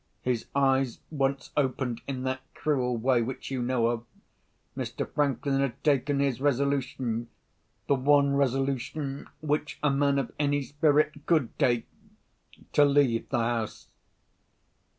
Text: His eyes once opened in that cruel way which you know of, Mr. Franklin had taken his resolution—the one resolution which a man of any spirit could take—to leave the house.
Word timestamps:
His 0.23 0.47
eyes 0.55 0.97
once 1.11 1.51
opened 1.55 2.01
in 2.07 2.23
that 2.23 2.41
cruel 2.55 2.97
way 2.97 3.21
which 3.21 3.51
you 3.51 3.61
know 3.61 3.85
of, 3.85 4.03
Mr. 4.75 5.07
Franklin 5.07 5.59
had 5.61 5.83
taken 5.83 6.19
his 6.19 6.41
resolution—the 6.41 7.93
one 7.93 8.33
resolution 8.35 9.27
which 9.41 9.77
a 9.83 9.91
man 9.91 10.17
of 10.17 10.31
any 10.39 10.63
spirit 10.63 11.27
could 11.27 11.55
take—to 11.59 12.83
leave 12.83 13.29
the 13.29 13.37
house. 13.37 13.89